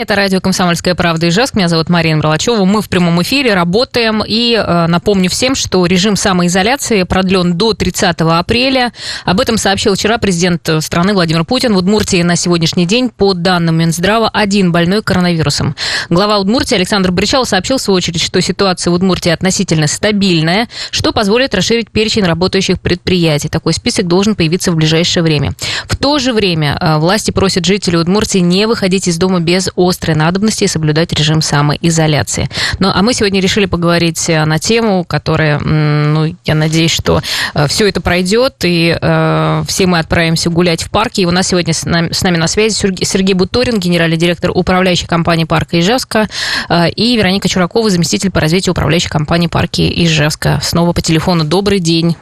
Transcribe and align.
Это 0.00 0.14
радио 0.14 0.40
«Комсомольская 0.40 0.94
правда» 0.94 1.26
и 1.26 1.30
Ижевск. 1.30 1.56
Меня 1.56 1.66
зовут 1.66 1.88
Марина 1.88 2.18
Мролачева. 2.18 2.64
Мы 2.64 2.82
в 2.82 2.88
прямом 2.88 3.20
эфире 3.22 3.54
работаем. 3.54 4.22
И 4.24 4.54
э, 4.54 4.86
напомню 4.86 5.28
всем, 5.28 5.56
что 5.56 5.84
режим 5.86 6.14
самоизоляции 6.14 7.02
продлен 7.02 7.58
до 7.58 7.74
30 7.74 8.20
апреля. 8.20 8.92
Об 9.24 9.40
этом 9.40 9.56
сообщил 9.56 9.96
вчера 9.96 10.18
президент 10.18 10.70
страны 10.82 11.14
Владимир 11.14 11.44
Путин. 11.44 11.74
В 11.74 11.78
Удмуртии 11.78 12.22
на 12.22 12.36
сегодняшний 12.36 12.86
день, 12.86 13.10
по 13.10 13.34
данным 13.34 13.78
Минздрава, 13.78 14.28
один 14.28 14.70
больной 14.70 15.02
коронавирусом. 15.02 15.74
Глава 16.10 16.38
Удмуртии 16.38 16.76
Александр 16.76 17.10
Бричал 17.10 17.44
сообщил, 17.44 17.78
в 17.78 17.80
свою 17.80 17.96
очередь, 17.96 18.22
что 18.22 18.40
ситуация 18.40 18.92
в 18.92 18.94
Удмуртии 18.94 19.32
относительно 19.32 19.88
стабильная, 19.88 20.68
что 20.92 21.10
позволит 21.10 21.56
расширить 21.56 21.90
перечень 21.90 22.22
работающих 22.22 22.80
предприятий. 22.80 23.48
Такой 23.48 23.72
список 23.72 24.06
должен 24.06 24.36
появиться 24.36 24.70
в 24.70 24.76
ближайшее 24.76 25.24
время. 25.24 25.54
В 25.88 25.96
то 25.96 26.20
же 26.20 26.32
время 26.32 26.78
э, 26.80 26.98
власти 26.98 27.32
просят 27.32 27.64
жителей 27.64 27.98
Удмуртии 27.98 28.38
не 28.38 28.68
выходить 28.68 29.08
из 29.08 29.18
дома 29.18 29.40
без 29.40 29.68
острой 29.88 30.16
надобности 30.16 30.66
соблюдать 30.66 31.12
режим 31.12 31.42
самоизоляции. 31.42 32.48
Ну, 32.78 32.90
а 32.92 33.02
мы 33.02 33.14
сегодня 33.14 33.40
решили 33.40 33.66
поговорить 33.66 34.28
э, 34.28 34.44
на 34.44 34.58
тему, 34.58 35.04
которая, 35.04 35.58
ну, 35.58 36.34
я 36.44 36.54
надеюсь, 36.54 36.90
что 36.90 37.22
э, 37.54 37.66
все 37.68 37.88
это 37.88 38.00
пройдет, 38.00 38.56
и 38.64 38.96
э, 39.00 39.64
все 39.66 39.86
мы 39.86 39.98
отправимся 39.98 40.50
гулять 40.50 40.82
в 40.82 40.90
парке. 40.90 41.22
И 41.22 41.26
у 41.26 41.30
нас 41.30 41.48
сегодня 41.48 41.72
с 41.72 41.84
нами, 41.84 42.12
с 42.12 42.22
нами 42.22 42.36
на 42.36 42.48
связи 42.48 42.74
Сергей 42.74 43.34
Буторин, 43.34 43.78
генеральный 43.78 44.16
директор 44.16 44.50
управляющей 44.54 45.06
компании 45.06 45.44
парка 45.44 45.78
Ижевска, 45.80 46.28
э, 46.68 46.90
и 46.90 47.16
Вероника 47.16 47.48
Чуракова, 47.48 47.90
заместитель 47.90 48.30
по 48.30 48.40
развитию 48.40 48.72
управляющей 48.72 49.08
компании 49.08 49.46
парки 49.46 49.82
Ижевска. 50.04 50.60
Снова 50.62 50.92
по 50.92 51.00
телефону. 51.00 51.44
Добрый 51.44 51.80
день. 51.80 52.16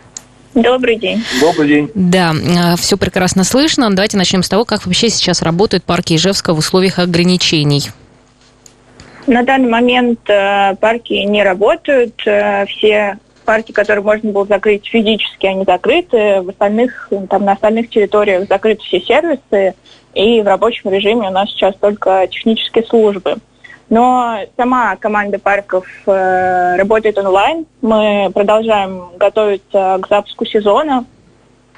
Добрый 0.56 0.96
день. 0.96 1.23
Добрый 1.38 1.69
день. 1.69 1.91
Да, 1.95 2.33
а, 2.33 2.77
все 2.77 2.96
прекрасно 2.96 3.45
слышно. 3.45 3.91
Давайте 3.91 4.16
начнем 4.16 4.42
с 4.42 4.48
того, 4.48 4.65
как 4.65 4.87
вообще 4.87 5.10
сейчас 5.10 5.42
работают 5.42 5.84
парки 5.84 6.15
Ижевска 6.15 6.55
в 6.55 6.59
условиях 6.59 6.98
ограничений. 6.98 7.82
На 9.27 9.42
данный 9.42 9.69
момент 9.69 10.20
э, 10.30 10.74
парки 10.80 11.12
не 11.12 11.42
работают. 11.42 12.15
Э, 12.26 12.65
все 12.66 13.18
парки, 13.45 13.73
которые 13.73 14.02
можно 14.02 14.32
было 14.32 14.46
закрыть 14.46 14.87
физически, 14.87 15.45
они 15.45 15.65
закрыты. 15.65 16.40
В 16.40 16.48
остальных, 16.48 17.10
там, 17.29 17.45
на 17.45 17.52
остальных 17.52 17.91
территориях 17.91 18.48
закрыты 18.48 18.82
все 18.82 19.01
сервисы. 19.01 19.74
И 20.15 20.41
в 20.41 20.46
рабочем 20.46 20.91
режиме 20.91 21.29
у 21.29 21.32
нас 21.32 21.51
сейчас 21.51 21.74
только 21.79 22.26
технические 22.30 22.85
службы. 22.85 23.37
Но 23.88 24.40
сама 24.56 24.96
команда 24.96 25.38
парков 25.38 25.87
э, 26.06 26.76
работает 26.76 27.18
онлайн. 27.18 27.66
Мы 27.82 28.30
продолжаем 28.34 29.10
готовиться 29.16 29.98
к 30.02 30.09
запуску 30.09 30.45
сезона. 30.45 31.04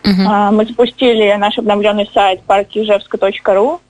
Uh-huh. 0.02 0.48
Э, 0.48 0.50
мы 0.50 0.64
запустили 0.64 1.34
наш 1.34 1.58
обновленный 1.58 2.08
сайт 2.14 2.40
parkижевска.ру, 2.44 3.80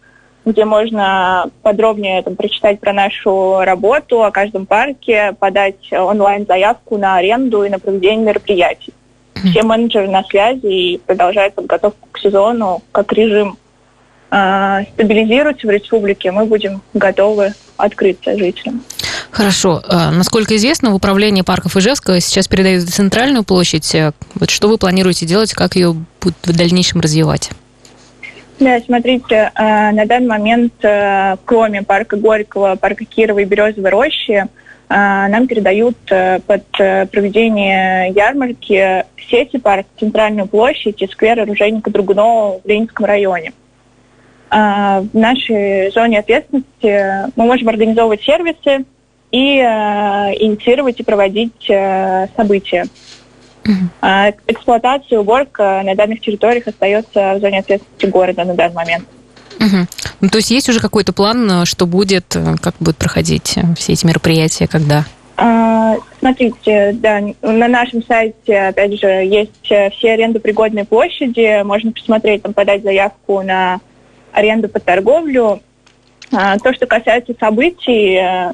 где 0.44 0.64
можно 0.64 1.48
подробнее 1.62 2.22
там, 2.22 2.34
прочитать 2.34 2.80
про 2.80 2.92
нашу 2.92 3.60
работу 3.60 4.24
о 4.24 4.32
каждом 4.32 4.66
парке, 4.66 5.36
подать 5.38 5.92
онлайн-заявку 5.92 6.98
на 6.98 7.16
аренду 7.16 7.62
и 7.62 7.68
на 7.68 7.78
проведение 7.78 8.26
мероприятий. 8.26 8.92
Uh-huh. 9.34 9.50
Все 9.50 9.62
менеджеры 9.62 10.08
на 10.08 10.24
связи 10.24 10.66
и 10.66 10.98
продолжают 10.98 11.54
подготовку 11.54 12.08
к 12.10 12.18
сезону 12.18 12.82
как 12.90 13.12
режим 13.12 13.58
стабилизируется 14.28 15.66
в 15.66 15.70
республике, 15.70 16.30
мы 16.30 16.44
будем 16.44 16.82
готовы 16.94 17.54
открыться 17.76 18.36
жителям. 18.36 18.82
Хорошо. 19.30 19.82
А, 19.88 20.10
насколько 20.10 20.56
известно, 20.56 20.90
в 20.90 20.94
управлении 20.94 21.42
парков 21.42 21.76
Ижевска 21.76 22.20
сейчас 22.20 22.48
передают 22.48 22.88
центральную 22.88 23.44
площадь. 23.44 23.94
Э, 23.94 24.12
вот 24.34 24.50
что 24.50 24.68
вы 24.68 24.78
планируете 24.78 25.26
делать, 25.26 25.52
как 25.54 25.76
ее 25.76 25.94
будут 26.20 26.36
в 26.44 26.56
дальнейшем 26.56 27.00
развивать? 27.00 27.50
Да, 28.58 28.80
смотрите, 28.80 29.52
на 29.54 30.04
данный 30.04 30.26
момент, 30.26 30.72
кроме 31.44 31.82
парка 31.82 32.16
Горького, 32.16 32.74
парка 32.74 33.04
Кирова 33.04 33.38
и 33.38 33.44
Березовой 33.44 33.90
рощи, 33.90 34.46
нам 34.88 35.46
передают 35.46 35.96
под 36.04 36.64
проведение 36.72 38.10
ярмарки 38.10 39.04
сети 39.30 39.58
парк, 39.58 39.86
центральную 40.00 40.48
площадь 40.48 41.00
и 41.00 41.06
сквер 41.06 41.38
оружейника 41.38 41.90
Другунова 41.90 42.60
в 42.64 42.66
Ленинском 42.66 43.06
районе. 43.06 43.52
А, 43.52 43.54
в 44.50 45.08
нашей 45.12 45.90
зоне 45.90 46.20
ответственности 46.20 47.30
мы 47.36 47.44
можем 47.44 47.68
организовывать 47.68 48.22
сервисы 48.22 48.84
и 49.30 49.58
э, 49.58 49.64
инициировать 50.40 51.00
и 51.00 51.02
проводить 51.02 51.68
э, 51.68 52.28
события. 52.36 52.86
Uh-huh. 53.64 54.34
Эксплуатация, 54.46 55.18
уборка 55.18 55.82
на 55.84 55.94
данных 55.94 56.20
территориях 56.20 56.66
остается 56.66 57.34
в 57.34 57.40
зоне 57.40 57.58
ответственности 57.58 58.06
города 58.06 58.44
на 58.44 58.54
данный 58.54 58.74
момент. 58.74 59.04
Угу. 59.60 59.86
Ну, 60.20 60.28
то 60.28 60.38
есть 60.38 60.50
есть 60.50 60.68
уже 60.68 60.80
какой-то 60.80 61.12
план, 61.12 61.66
что 61.66 61.86
будет, 61.86 62.36
как 62.62 62.74
будут 62.80 62.96
проходить 62.96 63.58
все 63.76 63.92
эти 63.92 64.06
мероприятия, 64.06 64.68
когда? 64.68 65.04
А, 65.36 65.96
смотрите, 66.18 66.92
да, 66.94 67.20
на 67.42 67.68
нашем 67.68 68.02
сайте, 68.04 68.58
опять 68.58 68.98
же, 68.98 69.06
есть 69.06 69.52
все 69.62 70.12
арендопригодные 70.12 70.84
площади. 70.84 71.62
Можно 71.62 71.92
посмотреть, 71.92 72.42
там, 72.42 72.54
подать 72.54 72.82
заявку 72.82 73.42
на 73.42 73.80
аренду 74.32 74.68
под 74.68 74.84
торговлю. 74.84 75.60
А, 76.32 76.58
то, 76.58 76.74
что 76.74 76.86
касается 76.86 77.34
событий, 77.38 78.16
э, 78.16 78.52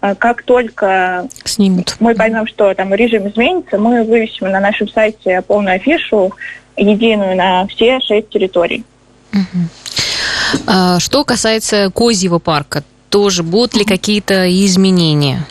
э, 0.00 0.14
как 0.16 0.42
только 0.42 1.28
Снимут. 1.44 1.96
мы 2.00 2.14
поймем, 2.14 2.46
что 2.46 2.74
там 2.74 2.92
режим 2.92 3.28
изменится, 3.28 3.78
мы 3.78 4.02
вывесим 4.02 4.50
на 4.50 4.60
нашем 4.60 4.88
сайте 4.88 5.42
полную 5.42 5.76
афишу, 5.76 6.32
единую 6.76 7.36
на 7.36 7.66
все 7.68 8.00
шесть 8.00 8.30
территорий. 8.30 8.84
Угу. 9.32 10.62
А, 10.66 10.98
что 10.98 11.24
касается 11.24 11.90
Козьего 11.90 12.38
парка, 12.38 12.82
тоже 13.10 13.42
будут 13.42 13.74
ли 13.74 13.84
какие-то 13.84 14.48
изменения? 14.64 15.46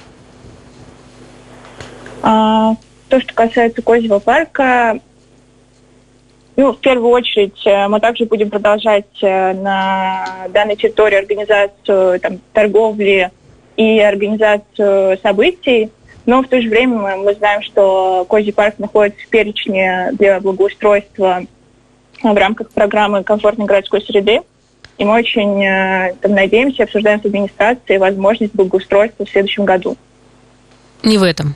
А, 2.22 2.76
то, 3.08 3.20
что 3.20 3.34
касается 3.34 3.82
Козьего 3.82 4.20
парка, 4.20 5.00
ну, 6.56 6.74
в 6.74 6.80
первую 6.80 7.12
очередь, 7.12 7.66
э, 7.66 7.88
мы 7.88 8.00
также 8.00 8.26
будем 8.26 8.50
продолжать 8.50 9.06
э, 9.22 9.54
на 9.54 10.48
данной 10.50 10.76
территории 10.76 11.18
организацию 11.18 12.20
там, 12.20 12.40
торговли 12.54 13.32
и 13.78 14.00
организацию 14.00 15.18
событий, 15.24 15.90
но 16.26 16.44
в 16.44 16.48
то 16.48 16.62
же 16.62 16.70
время 16.70 17.18
мы, 17.18 17.34
знаем, 17.36 17.62
что 17.64 18.26
Козий 18.28 18.54
парк 18.54 18.76
находится 18.78 19.26
в 19.26 19.30
перечне 19.30 20.10
для 20.14 20.40
благоустройства 20.40 21.44
в 22.22 22.36
рамках 22.36 22.70
программы 22.70 23.24
комфортной 23.24 23.66
городской 23.66 24.02
среды. 24.02 24.42
И 24.98 25.06
мы 25.06 25.14
очень 25.14 25.64
э, 25.64 26.16
там, 26.22 26.36
надеемся, 26.36 26.84
обсуждаем 26.84 27.22
с 27.22 27.26
администрацией 27.26 27.98
возможность 27.98 28.54
благоустройства 28.54 29.26
в 29.26 29.30
следующем 29.30 29.66
году. 29.66 29.96
Не 31.02 31.18
в 31.18 31.24
этом? 31.24 31.56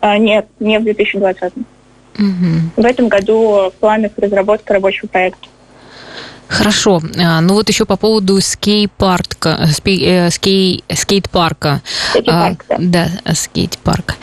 А, 0.00 0.18
нет, 0.18 0.46
не 0.60 0.78
в 0.78 0.84
2020. 0.84 1.54
Угу. 2.18 2.82
В 2.82 2.84
этом 2.84 3.08
году 3.08 3.70
в 3.70 3.72
планах 3.80 4.12
разработка 4.16 4.74
рабочего 4.74 5.06
проекта. 5.08 5.48
Хорошо. 6.48 7.02
А, 7.18 7.40
ну 7.42 7.54
вот 7.54 7.68
еще 7.68 7.84
по 7.84 7.96
поводу 7.96 8.40
скейт-парка. 8.40 9.68
Э, 9.84 10.30
скей, 10.30 10.84
скейт-парка. 10.92 11.82
Скейт-парк, 12.10 12.64
а, 12.68 12.76
да. 12.78 13.10
Да, 13.24 13.34
скейт-парк. 13.34 14.14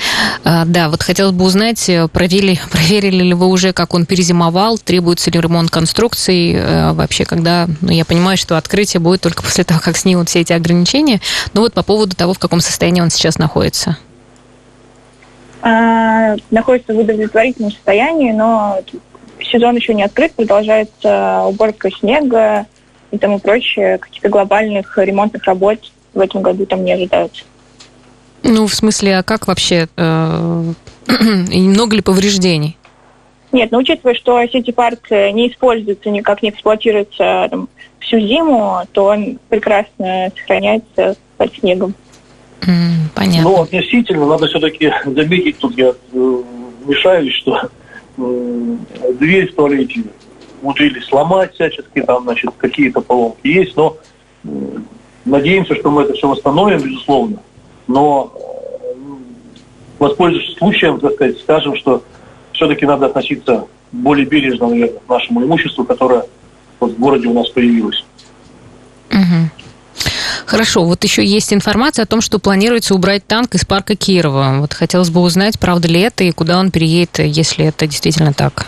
А, 0.44 0.66
да, 0.66 0.90
вот 0.90 1.04
хотелось 1.04 1.34
бы 1.34 1.46
узнать, 1.46 1.88
э, 1.88 2.08
проверили, 2.08 2.60
проверили 2.72 3.24
ли 3.24 3.34
вы 3.34 3.48
уже, 3.48 3.74
как 3.74 3.94
он 3.94 4.08
перезимовал, 4.08 4.80
требуется 4.80 5.30
ли 5.30 5.40
ремонт 5.40 5.70
конструкции, 5.70 6.56
э, 6.56 6.94
вообще, 6.94 7.26
когда, 7.26 7.68
ну, 7.82 7.92
я 7.92 8.06
понимаю, 8.06 8.38
что 8.38 8.58
открытие 8.58 9.00
будет 9.00 9.22
только 9.22 9.44
после 9.44 9.64
того, 9.64 9.80
как 9.80 9.96
снимут 9.96 10.30
все 10.30 10.42
эти 10.42 10.54
ограничения, 10.54 11.22
но 11.54 11.62
вот 11.62 11.74
по 11.74 11.84
поводу 11.84 12.16
того, 12.16 12.34
в 12.34 12.40
каком 12.40 12.60
состоянии 12.60 13.02
он 13.02 13.12
сейчас 13.12 13.38
находится. 13.38 13.98
А, 15.68 16.36
находится 16.52 16.94
в 16.94 17.00
удовлетворительном 17.00 17.72
состоянии, 17.72 18.32
но 18.32 18.82
сезон 19.40 19.76
еще 19.76 19.96
не 19.96 20.04
открыт, 20.04 20.32
продолжается 20.34 21.42
уборка 21.48 21.90
снега 21.90 22.68
и 23.10 23.18
тому 23.18 23.40
прочее. 23.40 23.98
Каких-то 23.98 24.30
глобальных 24.30 24.96
ремонтных 24.96 25.44
работ 25.46 25.80
в 26.14 26.20
этом 26.20 26.44
году 26.44 26.68
там 26.68 26.86
не 26.86 26.92
ожидаются. 26.92 27.46
Ну, 28.44 28.68
в 28.68 28.76
смысле, 28.76 29.18
а 29.18 29.24
как 29.24 29.48
вообще? 29.48 29.88
Э, 29.98 30.74
и 31.08 31.62
много 31.62 31.96
ли 31.96 32.04
повреждений? 32.04 32.78
Нет, 33.52 33.72
но 33.72 33.80
учитывая, 33.80 34.14
что 34.14 34.46
сити-парк 34.46 35.10
не 35.10 35.50
используется, 35.50 36.12
никак 36.12 36.44
не 36.44 36.52
эксплуатируется 36.52 37.48
там, 37.50 37.70
всю 37.98 38.20
зиму, 38.20 38.82
то 38.92 39.06
он 39.06 39.40
прекрасно 39.50 40.32
сохраняется 40.38 41.16
под 41.38 41.56
снегом. 41.56 41.96
Понятно. 43.14 43.50
Но 43.50 43.62
относительно 43.62 44.26
надо 44.26 44.48
все-таки 44.48 44.92
заметить, 45.06 45.58
тут 45.60 45.78
я 45.78 45.94
э, 46.14 46.42
мешаюсь, 46.86 47.34
что 47.34 47.70
э, 48.18 48.78
дверь 49.20 49.52
в 49.52 49.56
туалете 49.56 50.04
умудрились 50.62 51.06
сломать 51.06 51.54
всячески, 51.54 52.02
там, 52.02 52.24
значит, 52.24 52.52
какие-то 52.58 53.02
поломки 53.02 53.48
есть, 53.48 53.76
но 53.76 53.98
э, 54.44 54.48
надеемся, 55.26 55.76
что 55.76 55.92
мы 55.92 56.04
это 56.04 56.14
все 56.14 56.28
восстановим, 56.28 56.80
безусловно. 56.80 57.38
Но 57.88 58.34
э, 58.34 58.94
воспользуясь 60.00 60.58
случаем, 60.58 61.00
так 61.00 61.14
сказать, 61.14 61.38
скажем, 61.40 61.76
что 61.76 62.04
все-таки 62.54 62.86
надо 62.86 63.08
относиться 63.08 63.66
более 63.92 64.26
бережно, 64.26 64.68
наверное, 64.68 65.00
к 65.00 65.10
нашему 65.10 65.44
имуществу, 65.44 65.84
которое 65.84 66.26
вот 66.80 66.92
в 66.92 67.00
городе 67.00 67.28
у 67.28 67.34
нас 67.34 67.50
появилось. 67.50 68.05
Хорошо, 70.46 70.84
вот 70.84 71.04
еще 71.04 71.26
есть 71.26 71.54
информация 71.54 72.04
о 72.04 72.06
том, 72.06 72.22
что 72.22 72.38
планируется 72.38 72.94
убрать 72.94 73.26
танк 73.26 73.56
из 73.56 73.66
парка 73.66 73.96
Кирова. 73.96 74.58
Вот 74.60 74.74
хотелось 74.74 75.10
бы 75.10 75.22
узнать, 75.22 75.60
правда 75.60 75.88
ли 75.88 76.00
это 76.00 76.24
и 76.24 76.32
куда 76.32 76.60
он 76.60 76.72
переедет, 76.72 77.20
если 77.20 77.66
это 77.66 77.88
действительно 77.88 78.32
так. 78.32 78.68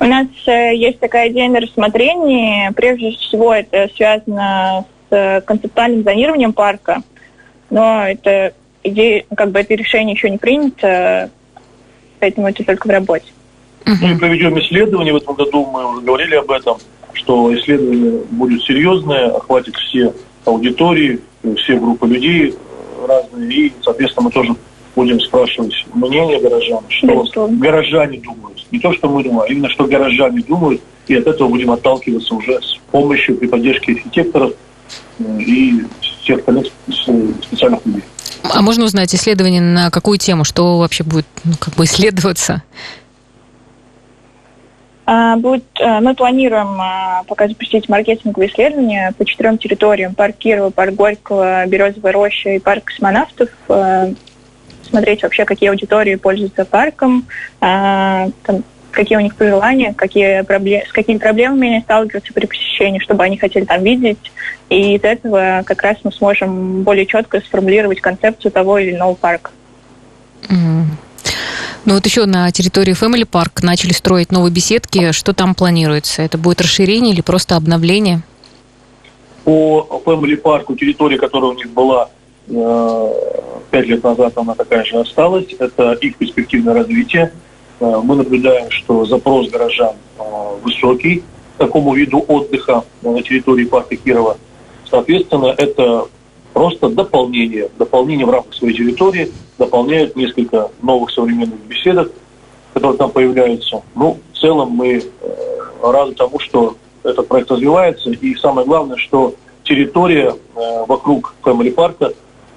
У 0.00 0.04
нас 0.04 0.26
э, 0.46 0.74
есть 0.74 0.98
такая 0.98 1.30
идея 1.30 1.50
на 1.50 1.60
рассмотрении. 1.60 2.72
Прежде 2.72 3.10
всего, 3.12 3.54
это 3.54 3.88
связано 3.94 4.86
с 5.10 5.14
э, 5.14 5.40
концептуальным 5.42 6.04
зонированием 6.04 6.52
парка. 6.52 7.02
Но 7.68 8.04
это 8.06 8.54
идея, 8.82 9.24
как 9.36 9.50
бы 9.50 9.60
это 9.60 9.74
решение 9.74 10.14
еще 10.14 10.30
не 10.30 10.38
принято, 10.38 11.30
поэтому 12.18 12.48
это 12.48 12.64
только 12.64 12.86
в 12.86 12.90
работе. 12.90 13.26
Мы 13.84 14.16
проведем 14.16 14.58
исследование 14.58 15.12
в 15.12 15.16
этом 15.16 15.34
году, 15.34 15.66
мы 15.66 15.92
уже 15.92 16.02
говорили 16.02 16.36
об 16.36 16.50
этом, 16.50 16.78
что 17.12 17.54
исследование 17.54 18.22
будет 18.30 18.62
серьезное, 18.62 19.28
охватит 19.28 19.76
все 19.76 20.12
аудитории, 20.44 21.20
все 21.56 21.76
группы 21.78 22.06
людей 22.06 22.54
разные, 23.06 23.66
и, 23.66 23.72
соответственно, 23.82 24.26
мы 24.26 24.30
тоже 24.30 24.54
будем 24.94 25.20
спрашивать 25.20 25.74
мнение 25.94 26.40
горожан, 26.40 26.80
что 26.88 27.24
да, 27.34 27.46
горожане 27.48 28.18
думают. 28.18 28.64
Не 28.70 28.78
то, 28.78 28.92
что 28.92 29.08
мы 29.08 29.22
думаем, 29.22 29.40
а 29.40 29.46
именно, 29.52 29.68
что 29.70 29.86
горожане 29.86 30.42
думают, 30.42 30.80
и 31.06 31.14
от 31.14 31.26
этого 31.26 31.48
будем 31.48 31.70
отталкиваться 31.70 32.34
уже 32.34 32.60
с 32.60 32.78
помощью, 32.90 33.36
при 33.36 33.46
поддержке 33.46 33.92
архитекторов 33.92 34.52
э, 35.18 35.40
и 35.40 35.84
всех 36.00 36.38
остальных 36.40 36.66
специальных 37.42 37.84
людей. 37.84 38.02
А 38.44 38.60
можно 38.60 38.84
узнать 38.84 39.14
исследование 39.14 39.60
на 39.60 39.90
какую 39.90 40.18
тему, 40.18 40.44
что 40.44 40.78
вообще 40.78 41.04
будет 41.04 41.26
ну, 41.44 41.52
как 41.58 41.74
бы 41.74 41.84
исследоваться? 41.84 42.62
А, 45.04 45.36
будет, 45.36 45.64
э, 45.80 46.00
мы 46.00 46.14
планируем 46.14 46.80
а, 46.80 47.24
пока 47.26 47.48
запустить 47.48 47.88
маркетинговые 47.88 48.48
исследования 48.48 49.12
по 49.18 49.24
четырем 49.24 49.58
территориям. 49.58 50.14
Парк 50.14 50.36
Кирова, 50.36 50.70
Парк 50.70 50.94
Горького, 50.94 51.66
Березовая 51.66 52.12
роща 52.12 52.50
и 52.50 52.58
Парк 52.58 52.84
космонавтов. 52.84 53.48
Смотреть 54.88 55.22
вообще, 55.22 55.44
какие 55.44 55.70
аудитории 55.70 56.16
пользуются 56.16 56.64
парком, 56.64 57.26
а, 57.60 58.28
какие 58.90 59.16
у 59.16 59.20
них 59.20 59.34
пожелания, 59.34 59.94
какие 59.94 60.42
с 60.86 60.92
какими 60.92 61.18
проблемами 61.18 61.68
они 61.68 61.80
сталкиваются 61.80 62.32
при 62.32 62.46
посещении, 62.46 62.98
чтобы 63.00 63.24
они 63.24 63.38
хотели 63.38 63.64
там 63.64 63.82
видеть. 63.82 64.32
И 64.68 64.96
из 64.96 65.02
этого 65.02 65.62
как 65.64 65.82
раз 65.82 65.96
мы 66.04 66.12
сможем 66.12 66.82
более 66.82 67.06
четко 67.06 67.40
сформулировать 67.40 68.00
концепцию 68.00 68.52
того 68.52 68.78
или 68.78 68.94
иного 68.94 69.14
парка. 69.14 69.50
Mm. 70.48 70.84
Ну 71.84 71.94
вот 71.94 72.06
еще 72.06 72.26
на 72.26 72.50
территории 72.52 72.94
Family 72.94 73.28
Park 73.28 73.64
начали 73.64 73.92
строить 73.92 74.30
новые 74.30 74.52
беседки. 74.52 75.10
Что 75.10 75.32
там 75.32 75.54
планируется? 75.54 76.22
Это 76.22 76.38
будет 76.38 76.60
расширение 76.60 77.12
или 77.12 77.22
просто 77.22 77.56
обновление? 77.56 78.22
По 79.44 80.02
Family 80.04 80.40
Park, 80.40 80.76
территория, 80.76 81.18
которая 81.18 81.50
у 81.50 81.54
них 81.54 81.68
была 81.70 82.08
э, 82.46 83.12
пять 83.72 83.86
лет 83.86 84.04
назад, 84.04 84.32
она 84.36 84.54
такая 84.54 84.84
же 84.84 85.00
осталась. 85.00 85.46
Это 85.58 85.94
их 85.94 86.16
перспективное 86.16 86.74
развитие. 86.74 87.32
Э, 87.80 88.00
мы 88.04 88.14
наблюдаем, 88.14 88.70
что 88.70 89.04
запрос 89.04 89.50
горожан 89.50 89.96
э, 90.20 90.22
высокий 90.62 91.24
к 91.56 91.58
такому 91.58 91.94
виду 91.94 92.24
отдыха 92.28 92.84
на 93.02 93.20
территории 93.22 93.64
парка 93.64 93.96
Кирова. 93.96 94.36
Соответственно, 94.88 95.52
это 95.58 96.06
просто 96.52 96.88
дополнение, 96.88 97.68
дополнение 97.78 98.26
в 98.26 98.30
рамках 98.30 98.54
своей 98.54 98.76
территории, 98.76 99.32
дополняют 99.58 100.16
несколько 100.16 100.70
новых 100.82 101.10
современных 101.10 101.60
беседок, 101.60 102.12
которые 102.74 102.98
там 102.98 103.10
появляются. 103.10 103.82
Ну, 103.94 104.18
в 104.32 104.38
целом 104.38 104.70
мы 104.70 104.98
э, 104.98 105.02
рады 105.82 106.14
тому, 106.14 106.38
что 106.38 106.76
этот 107.02 107.28
проект 107.28 107.50
развивается, 107.50 108.10
и 108.10 108.34
самое 108.36 108.66
главное, 108.66 108.96
что 108.96 109.34
территория 109.64 110.34
э, 110.34 110.84
вокруг 110.86 111.34
Family 111.42 111.72
парка 111.72 112.12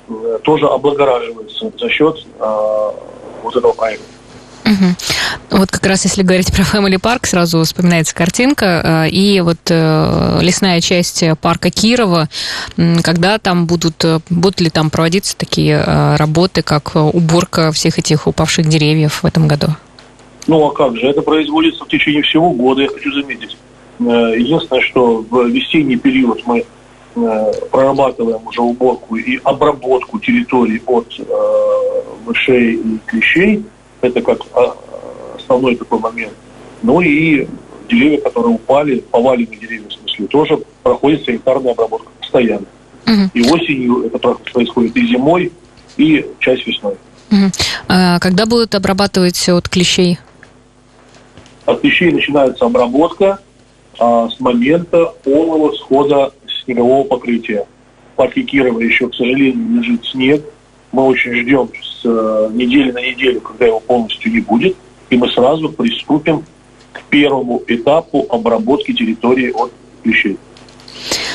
э, 0.08 0.40
тоже 0.44 0.68
облагораживается 0.68 1.72
за 1.78 1.90
счет 1.90 2.26
вот 2.40 3.56
этого 3.56 3.74
проекта. 3.74 4.06
Вот 5.52 5.70
как 5.72 5.86
раз 5.86 6.04
если 6.04 6.24
говорить 6.24 6.52
про 6.52 6.64
Family 6.64 7.00
Park, 7.00 7.28
сразу 7.28 7.64
вспоминается 7.64 8.16
картинка. 8.16 9.06
Э, 9.06 9.10
и 9.10 9.40
вот 9.42 9.60
э, 9.70 10.40
лесная 10.42 10.82
часть 10.82 11.24
парка 11.42 11.70
Кирова, 11.70 12.30
когда 13.04 13.38
там 13.38 13.68
будут, 13.68 14.04
э, 14.04 14.20
будут 14.30 14.60
ли 14.62 14.70
там 14.70 14.90
проводиться 14.90 15.38
такие 15.38 15.82
работы, 16.18 16.62
как 16.62 16.96
уборка 16.96 17.72
всех 17.72 18.00
этих 18.00 18.28
упавших 18.28 18.68
деревьев 18.68 19.24
в 19.24 19.26
этом 19.26 19.48
году? 19.48 19.68
Ну 20.48 20.66
а 20.68 20.72
как 20.72 20.96
же, 20.98 21.08
это 21.08 21.22
производится 21.22 21.86
в 21.86 21.88
течение 21.88 22.24
всего 22.24 22.52
года, 22.52 22.82
я 22.82 22.90
хочу 22.90 23.12
заметить. 23.14 23.58
Единственное, 24.00 24.82
что 24.82 25.26
в 25.30 25.48
весенний 25.48 25.96
период 25.96 26.46
мы 26.46 26.66
прорабатываем 27.72 28.46
уже 28.46 28.62
уборку 28.62 29.16
и 29.16 29.40
обработку 29.44 30.20
территорий 30.20 30.82
от 30.86 31.08
мышей 32.26 32.74
и 32.74 33.00
клещей– 33.06 33.64
это 34.02 34.22
как 34.22 34.40
а, 34.54 34.76
основной 35.36 35.76
такой 35.76 36.00
момент. 36.00 36.34
Ну 36.82 37.02
и 37.02 37.48
деревья, 37.90 38.22
которые 38.22 38.56
упали, 38.56 39.00
поваленные 39.12 39.58
деревья 39.58 39.88
в 39.88 39.94
смысле, 39.94 40.28
тоже 40.28 40.60
проходит 40.84 41.26
санитарная 41.26 41.72
обработка 41.72 42.10
постоянно. 42.20 42.66
Угу. 43.08 43.30
И 43.34 43.42
осенью 43.50 44.06
это 44.06 44.18
происходит 44.20 44.96
и 44.98 45.08
зимой, 45.08 45.52
и 45.98 46.26
часть 46.40 46.66
весной. 46.68 46.96
Угу. 47.32 47.52
А 47.88 48.20
когда 48.20 48.46
будут 48.46 48.76
обрабатывать 48.76 49.48
от 49.50 49.70
клещей? 49.70 50.20
От 51.66 51.82
клещей 51.82 52.12
начинается 52.12 52.66
обработка 52.66 53.40
а, 54.00 54.30
с 54.30 54.40
момента 54.40 55.14
полного 55.24 55.74
схода 55.74 56.32
снегового 56.64 57.04
покрытия. 57.04 57.66
В 58.14 58.18
парке 58.18 58.44
Кирова 58.44 58.80
еще, 58.80 59.10
к 59.10 59.16
сожалению, 59.16 59.82
лежит 59.82 60.06
снег. 60.06 60.44
Мы 60.92 61.04
очень 61.04 61.34
ждем 61.36 61.70
э, 62.06 62.50
недели 62.54 62.92
на 62.92 63.02
неделю, 63.02 63.42
когда 63.42 63.66
его 63.66 63.80
полностью 63.80 64.32
не 64.32 64.40
будет, 64.40 64.76
и 65.10 65.18
мы 65.18 65.30
сразу 65.30 65.70
приступим 65.70 66.44
к 66.94 67.02
первому 67.10 67.62
этапу 67.68 68.26
обработки 68.30 68.94
территории 68.94 69.52
от 69.52 69.72
клещей. 70.04 70.38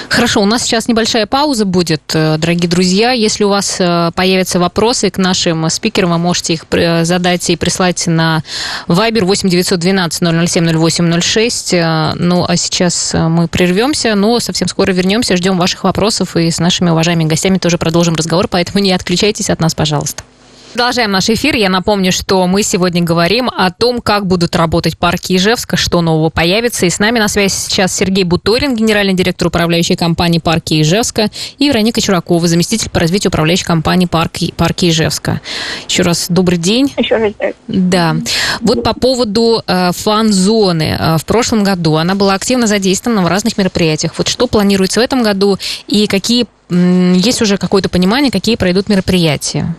Хорошо, 0.08 0.42
у 0.42 0.46
нас 0.46 0.64
сейчас 0.64 0.88
небольшая 0.88 1.26
пауза 1.26 1.64
будет, 1.64 2.02
э, 2.14 2.36
дорогие 2.38 2.68
друзья. 2.68 3.12
Если 3.12 3.44
у 3.44 3.48
вас 3.48 3.76
э, 3.78 4.10
появятся 4.14 4.58
вопросы 4.58 5.10
к 5.10 5.18
нашим 5.18 5.68
спикерам, 5.70 6.10
вы 6.10 6.18
можете 6.18 6.54
их 6.54 6.64
задать 7.04 7.48
и 7.50 7.56
прислать 7.56 8.06
на 8.06 8.42
Viber 8.88 9.24
8 9.24 9.48
912 9.48 10.48
007 10.48 10.66
0806. 10.66 11.72
Ну, 12.16 12.44
а 12.48 12.56
сейчас 12.56 13.14
мы 13.14 13.46
прервемся, 13.46 14.14
но 14.14 14.40
совсем 14.40 14.66
скоро 14.66 14.92
вернемся, 14.92 15.36
ждем 15.36 15.58
ваших 15.58 15.84
вопросов 15.84 16.36
и 16.36 16.50
с 16.50 16.58
нашими 16.58 16.90
уважаемыми 16.90 17.28
гостями 17.28 17.58
тоже 17.58 17.78
продолжим 17.78 18.14
разговор, 18.14 18.48
поэтому 18.48 18.80
не 18.80 18.92
отключайтесь 18.92 19.50
от 19.50 19.60
нас, 19.60 19.74
пожалуйста. 19.74 20.24
Продолжаем 20.72 21.10
наш 21.10 21.28
эфир. 21.28 21.56
Я 21.56 21.68
напомню, 21.68 22.12
что 22.12 22.46
мы 22.46 22.62
сегодня 22.62 23.02
говорим 23.02 23.48
о 23.48 23.72
том, 23.72 24.00
как 24.00 24.26
будут 24.26 24.54
работать 24.54 24.96
парки 24.96 25.36
Ижевска, 25.36 25.76
что 25.76 26.00
нового 26.00 26.30
появится. 26.30 26.86
И 26.86 26.90
с 26.90 27.00
нами 27.00 27.18
на 27.18 27.26
связи 27.26 27.52
сейчас 27.52 27.92
Сергей 27.92 28.22
Буторин, 28.22 28.76
генеральный 28.76 29.14
директор 29.14 29.48
управляющей 29.48 29.96
компании 29.96 30.38
«Парки 30.38 30.80
Ижевска», 30.80 31.28
и 31.58 31.66
Вероника 31.66 32.00
Чуракова, 32.00 32.46
заместитель 32.46 32.88
по 32.88 33.00
развитию 33.00 33.30
управляющей 33.30 33.64
компании 33.64 34.06
«Парки, 34.06 34.54
парки 34.56 34.88
Ижевска». 34.88 35.40
Еще 35.88 36.04
раз 36.04 36.26
добрый 36.28 36.56
день. 36.56 36.92
Еще 36.96 37.16
раз. 37.16 37.32
Да. 37.66 38.16
Вот 38.60 38.84
по 38.84 38.94
поводу 38.94 39.64
э, 39.66 39.90
фан-зоны. 39.92 40.96
Э, 40.98 41.18
в 41.18 41.24
прошлом 41.24 41.64
году 41.64 41.96
она 41.96 42.14
была 42.14 42.34
активно 42.34 42.68
задействована 42.68 43.22
в 43.22 43.26
разных 43.26 43.58
мероприятиях. 43.58 44.12
Вот 44.16 44.28
что 44.28 44.46
планируется 44.46 45.00
в 45.00 45.02
этом 45.02 45.24
году 45.24 45.58
и 45.88 46.06
какие 46.06 46.46
есть 46.70 47.42
уже 47.42 47.56
какое-то 47.58 47.88
понимание, 47.88 48.30
какие 48.30 48.54
пройдут 48.54 48.88
мероприятия? 48.88 49.74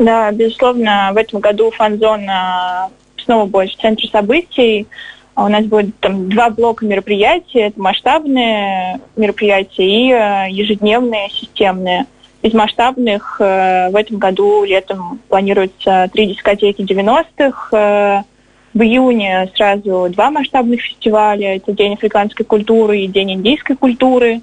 Да, 0.00 0.32
безусловно, 0.32 1.10
в 1.12 1.18
этом 1.18 1.40
году 1.40 1.70
фан-зона 1.70 2.88
снова 3.22 3.44
будет 3.44 3.72
в 3.72 3.76
центре 3.82 4.08
событий. 4.08 4.86
У 5.36 5.46
нас 5.46 5.66
будет 5.66 5.94
там 6.00 6.30
два 6.30 6.48
блока 6.48 6.86
мероприятий. 6.86 7.58
Это 7.58 7.78
масштабные 7.78 9.00
мероприятия 9.16 9.84
и 9.84 10.10
э, 10.10 10.50
ежедневные, 10.52 11.28
системные. 11.28 12.06
Из 12.40 12.54
масштабных 12.54 13.42
э, 13.42 13.90
в 13.90 13.96
этом 13.96 14.16
году 14.16 14.64
летом 14.64 15.20
планируется 15.28 16.08
три 16.10 16.28
дискотеки 16.28 16.80
90-х. 16.80 17.76
Э, 17.76 18.22
в 18.72 18.80
июне 18.80 19.50
сразу 19.54 20.08
два 20.08 20.30
масштабных 20.30 20.80
фестиваля. 20.80 21.56
Это 21.56 21.72
День 21.72 21.92
африканской 21.92 22.46
культуры 22.46 23.00
и 23.00 23.06
День 23.06 23.32
индийской 23.32 23.76
культуры. 23.76 24.40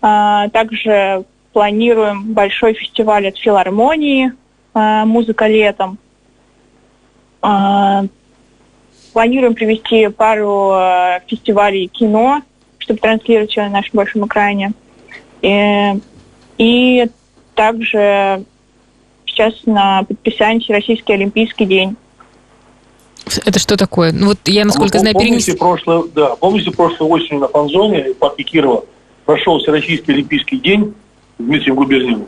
Также 0.00 1.24
планируем 1.52 2.32
большой 2.32 2.72
фестиваль 2.72 3.28
от 3.28 3.36
филармонии 3.36 4.28
а, 4.28 4.32
музыка 5.06 5.46
летом. 5.46 5.98
А, 7.42 8.04
планируем 9.12 9.54
привести 9.54 10.08
пару 10.08 10.70
а, 10.70 11.20
фестивалей 11.26 11.86
кино, 11.88 12.42
чтобы 12.78 13.00
транслировать 13.00 13.56
на 13.56 13.68
нашем 13.68 13.92
большом 13.94 14.26
экране. 14.26 14.72
И, 15.42 16.00
и 16.58 17.06
также 17.54 18.44
сейчас 19.26 19.54
на 19.64 20.02
подписании 20.04 20.72
Российский 20.72 21.12
Олимпийский 21.12 21.64
день. 21.64 21.96
Это 23.44 23.58
что 23.58 23.76
такое? 23.76 24.12
Ну 24.12 24.28
вот 24.28 24.38
я, 24.46 24.64
насколько 24.64 24.98
знаю, 24.98 25.14
помните, 25.14 25.52
перенес... 25.52 25.58
прошлое, 25.58 26.04
да, 26.14 26.36
помните, 26.36 26.70
прошлой 26.70 27.08
осенью 27.08 27.40
на 27.40 27.48
Фанзоне 27.48 28.12
в 28.12 28.16
парке 28.16 28.42
Кирова 28.42 28.84
прошел 29.24 29.58
Всероссийский 29.58 30.14
Олимпийский 30.14 30.58
день 30.58 30.94
с 31.38 31.42
Дмитрием 31.42 31.76
Губерниевым. 31.76 32.26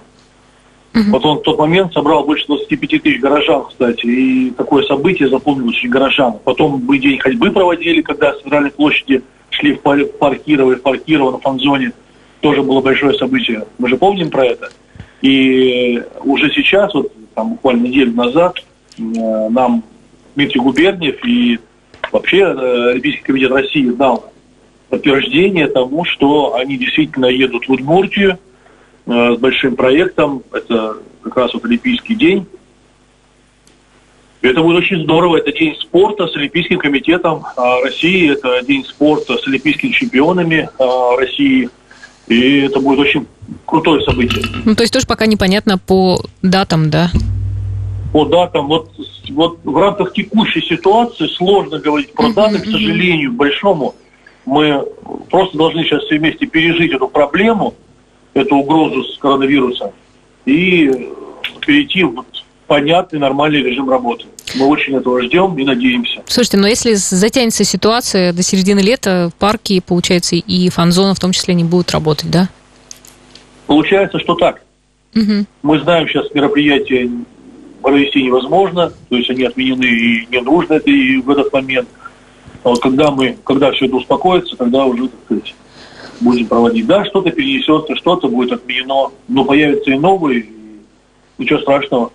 Угу. 0.95 1.11
Вот 1.11 1.25
он 1.25 1.39
в 1.39 1.43
тот 1.43 1.59
момент 1.59 1.93
собрал 1.95 2.25
больше 2.25 2.47
25 2.47 3.03
тысяч 3.03 3.21
горожан, 3.21 3.65
кстати, 3.69 4.05
и 4.05 4.51
такое 4.51 4.83
событие 4.85 5.29
запомнилось 5.29 5.77
очень 5.77 5.89
горожан. 5.89 6.35
Потом 6.45 6.83
мы 6.87 6.99
день 6.99 7.19
ходьбы 7.19 7.51
проводили, 7.51 8.03
когда 8.03 8.35
с 8.35 8.71
площади 8.71 9.23
шли 9.51 9.75
в 9.75 9.81
парк 9.81 10.43
Кирова 10.45 10.73
и 10.73 10.77
в 10.77 10.83
парк 10.83 11.03
Кирова 11.05 11.33
на 11.33 11.39
фан-зоне. 11.39 11.93
Тоже 12.41 12.63
было 12.63 12.81
большое 12.83 13.15
событие. 13.15 13.65
Мы 13.79 13.89
же 13.89 13.97
помним 13.97 14.29
про 14.29 14.45
это. 14.45 14.71
И 15.23 16.03
уже 16.25 16.51
сейчас, 16.51 16.93
вот 16.93 17.13
там 17.35 17.51
буквально 17.51 17.87
неделю 17.87 18.13
назад, 18.13 18.63
э, 18.99 19.03
нам 19.03 19.85
Дмитрий 20.35 20.61
Губерниев 20.61 21.25
и 21.25 21.59
вообще 22.11 22.41
э, 22.41 22.91
Олимпийский 22.91 23.23
комитет 23.23 23.53
России 23.53 23.89
дал 23.91 24.31
подтверждение 24.91 25.69
тому, 25.69 26.05
что 26.05 26.57
они 26.57 26.77
действительно 26.77 27.27
едут 27.27 27.67
в 27.67 27.73
Удмуртию, 27.73 28.39
Э, 28.52 28.52
с 29.07 29.37
большим 29.39 29.77
проектом. 29.77 30.43
Это 30.53 30.97
как 31.23 31.37
раз 31.37 31.55
вот 31.55 31.65
Олимпийский 31.65 32.15
день. 32.15 32.47
Это 34.43 34.61
будет 34.61 34.79
очень 34.79 35.03
здорово. 35.05 35.37
Это 35.37 35.53
день 35.53 35.77
спорта 35.81 36.27
с 36.27 36.37
Олимпийским 36.37 36.79
комитетом 36.79 37.45
а, 37.57 37.81
России. 37.83 38.33
Это 38.33 38.61
день 38.67 38.85
спорта 38.85 39.39
с 39.39 39.47
олимпийскими 39.47 39.93
чемпионами 39.93 40.69
а, 40.79 41.17
России. 41.17 41.69
И 42.27 42.61
это 42.61 42.81
будет 42.81 42.99
очень 42.99 43.27
крутое 43.67 44.03
событие. 44.03 44.45
Ну, 44.65 44.75
то 44.75 44.83
есть 44.83 44.93
тоже 44.93 45.07
пока 45.07 45.27
непонятно 45.27 45.79
по 45.79 46.21
датам, 46.43 46.91
да? 46.91 47.11
По 48.13 48.25
датам. 48.25 48.67
Вот, 48.67 48.91
вот 49.31 49.61
в 49.63 49.77
рамках 49.77 50.13
текущей 50.13 50.61
ситуации 50.63 51.29
сложно 51.29 51.79
говорить 51.79 52.13
про 52.13 52.33
даты, 52.33 52.59
к 52.59 52.65
сожалению, 52.65 53.33
большому. 53.33 53.95
Мы 54.45 54.85
просто 55.31 55.57
должны 55.57 55.85
сейчас 55.85 56.03
все 56.05 56.19
вместе 56.19 56.47
пережить 56.47 56.93
эту 56.93 57.07
проблему– 57.07 57.75
эту 58.35 58.57
угрозу 58.57 59.05
с 59.05 59.19
коронавируса 59.19 59.93
и 60.45 61.11
перейти 61.61 62.05
в 62.05 62.25
понятный, 62.67 63.19
нормальный 63.19 63.63
режим 63.63 63.91
работы. 63.91 64.25
Мы 64.55 64.67
очень 64.67 64.97
этого 64.97 65.23
ждем 65.23 65.59
и 65.59 65.65
надеемся. 65.65 66.23
Слушайте, 66.27 66.57
но 66.57 66.67
если 66.67 66.95
затянется 66.95 67.65
ситуация 67.65 68.33
до 68.33 68.43
середины 68.43 68.81
лета, 68.81 69.31
парки, 69.39 69.81
получается, 69.81 70.37
и 70.37 70.69
фан-зона 70.71 71.15
в 71.15 71.21
том 71.21 71.33
числе 71.33 71.55
не 71.55 71.65
будут 71.65 71.91
работать, 71.91 72.31
да? 72.31 72.49
Получается, 73.67 74.19
что 74.19 74.35
так. 74.35 74.63
Угу. 75.15 75.45
Мы 75.63 75.81
знаем, 75.81 76.09
сейчас 76.09 76.33
мероприятия 76.35 77.11
провести 77.83 78.23
невозможно, 78.23 78.93
то 79.09 79.17
есть 79.17 79.29
они 79.29 79.45
отменены 79.45 79.85
и 79.85 80.27
не 80.31 80.41
нужно 80.41 80.75
это 80.75 80.91
и 80.91 81.21
в 81.21 81.29
этот 81.31 81.53
момент. 81.53 81.89
А 82.65 82.69
вот 82.71 82.81
когда 82.81 83.11
мы, 83.11 83.37
когда 83.45 83.73
все 83.73 83.87
это 83.87 83.97
успокоится, 83.97 84.57
тогда 84.57 84.87
уже, 84.87 85.09
так 85.09 85.21
сказать, 85.25 85.55
будем 86.21 86.47
проводить. 86.47 86.87
Да, 86.87 87.05
что-то 87.05 87.31
перенесется, 87.31 87.95
что-то 87.97 88.29
будет 88.29 88.53
отменено, 88.53 89.11
но 89.29 89.45
появятся 89.45 89.91
и 89.91 89.99
новые, 89.99 90.47
ничего 91.39 91.61
страшного. 91.61 92.13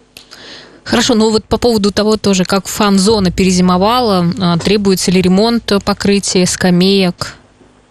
Хорошо, 0.84 1.16
ну 1.16 1.32
вот 1.32 1.44
по 1.44 1.58
поводу 1.58 1.92
того 1.92 2.16
тоже, 2.16 2.46
как 2.46 2.68
фан-зона 2.68 3.30
перезимовала, 3.30 4.25
а, 4.39 4.58
требуется 4.58 5.12
ли 5.12 5.22
ремонт 5.22 5.74
покрытия, 5.84 6.46
скамеек? 6.46 7.36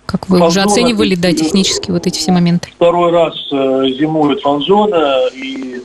Как 0.07 0.31
вы 0.31 0.39
фан-зона, 0.39 0.67
уже 0.67 0.73
оценивали, 0.73 1.15
да, 1.15 1.33
технически 1.33 1.91
вот 1.91 2.07
эти 2.07 2.19
все 2.19 2.33
моменты? 2.33 2.71
Второй 2.75 3.13
раз 3.13 3.35
э, 3.53 3.89
зимует 3.99 4.41
фан-зона, 4.41 5.29
и 5.35 5.83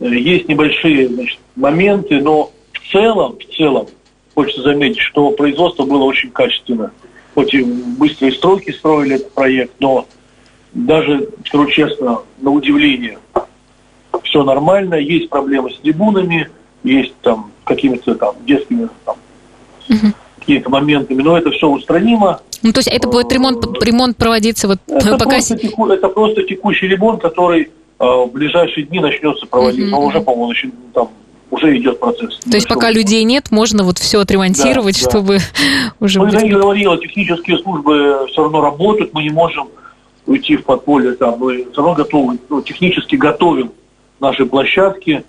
э, 0.00 0.06
есть 0.06 0.48
небольшие 0.48 1.08
значит, 1.08 1.38
моменты, 1.56 2.22
но 2.22 2.52
в 2.72 2.90
целом, 2.90 3.36
в 3.38 3.56
целом, 3.56 3.88
хочется 4.34 4.62
заметить, 4.62 5.00
что 5.00 5.32
производство 5.32 5.84
было 5.84 6.04
очень 6.04 6.30
качественно 6.30 6.90
хоть 7.40 7.54
и 7.54 7.62
быстрые 7.62 8.32
сроки 8.32 8.70
строили 8.70 9.16
этот 9.16 9.32
проект, 9.32 9.72
но 9.80 10.06
даже, 10.74 11.28
скажу 11.46 11.66
честно, 11.70 12.20
на 12.38 12.50
удивление, 12.50 13.18
все 14.22 14.44
нормально, 14.44 14.96
есть 14.96 15.30
проблемы 15.30 15.70
с 15.70 15.78
трибунами, 15.78 16.50
есть 16.84 17.14
там 17.22 17.50
какими-то 17.64 18.14
там 18.14 18.34
детскими 18.44 18.88
там, 19.06 19.16
угу. 19.88 20.12
какими-то 20.38 20.70
моментами, 20.70 21.22
но 21.22 21.38
это 21.38 21.50
все 21.50 21.68
устранимо. 21.68 22.40
Ну, 22.62 22.72
то 22.72 22.80
есть 22.80 22.88
это 22.88 23.08
будет 23.08 23.32
ремонт, 23.32 23.64
ремонт 23.82 24.16
проводиться 24.18 24.68
вот 24.68 24.78
это 24.86 25.12
пока... 25.12 25.30
Просто 25.30 25.56
теку, 25.56 25.86
это 25.86 26.08
просто 26.08 26.42
текущий 26.42 26.88
ремонт, 26.88 27.22
который 27.22 27.62
э, 27.62 28.04
в 28.04 28.30
ближайшие 28.32 28.84
дни 28.84 29.00
начнется 29.00 29.46
проводить. 29.46 29.84
Угу. 29.84 29.90
Но 29.90 30.06
уже, 30.06 30.20
по-моему, 30.20 30.52
там 30.92 31.08
уже 31.50 31.76
идет 31.76 31.98
процесс. 32.00 32.38
То 32.38 32.54
есть 32.54 32.68
пока 32.68 32.90
людей 32.90 33.24
нет, 33.24 33.50
можно 33.50 33.84
вот 33.84 33.98
все 33.98 34.20
отремонтировать, 34.20 35.02
да, 35.02 35.10
чтобы 35.10 35.38
да. 35.38 35.92
уже... 36.00 36.18
Ну, 36.18 36.26
я 36.28 36.42
не 36.42 36.50
говорила, 36.50 36.96
технические 36.98 37.58
службы 37.58 38.26
все 38.28 38.42
равно 38.42 38.60
работают, 38.60 39.12
мы 39.12 39.22
не 39.22 39.30
можем 39.30 39.68
уйти 40.26 40.56
в 40.56 40.64
подполье, 40.64 41.12
там, 41.12 41.38
мы 41.38 41.66
все 41.72 41.82
равно 41.82 41.94
готовы, 41.94 42.38
ну, 42.48 42.62
технически 42.62 43.16
готовим 43.16 43.72
наши 44.20 44.46
площадки, 44.46 45.24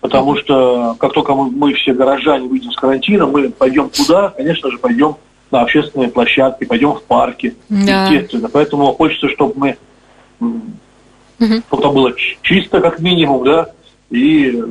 потому 0.00 0.36
что 0.36 0.96
как 0.98 1.12
только 1.12 1.34
мы, 1.34 1.50
мы 1.50 1.74
все 1.74 1.92
горожане 1.92 2.48
выйдем 2.48 2.72
с 2.72 2.76
карантина, 2.76 3.26
мы 3.26 3.50
пойдем 3.50 3.90
туда, 3.90 4.30
конечно 4.30 4.70
же, 4.70 4.78
пойдем 4.78 5.16
на 5.50 5.60
общественные 5.60 6.08
площадки, 6.08 6.64
пойдем 6.64 6.94
в 6.94 7.02
парки, 7.02 7.54
да. 7.68 8.08
естественно. 8.08 8.48
Поэтому 8.52 8.92
хочется, 8.94 9.28
чтобы 9.28 9.54
мы 9.56 9.76
угу. 10.40 11.62
чтобы 11.68 11.82
там 11.82 11.94
было 11.94 12.12
чисто, 12.42 12.80
как 12.80 12.98
минимум, 13.00 13.44
да, 13.44 13.68
и 14.10 14.62